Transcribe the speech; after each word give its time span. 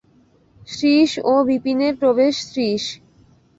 শ্রীশ 0.67 1.11
ও 1.23 1.33
বিপিনের 1.47 1.93
প্রবেশ 1.95 2.33
শ্রীশ। 2.47 2.83